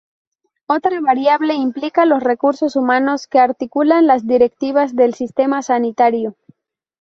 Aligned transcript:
Otra 0.65 0.99
variable 0.99 1.53
implica 1.53 2.07
los 2.07 2.23
recursos 2.23 2.75
humanos 2.75 3.27
que 3.27 3.37
articulan 3.37 4.07
las 4.07 4.25
directivas 4.25 4.95
del 4.95 5.13
sistema 5.13 5.61
sanitario. 5.61 6.35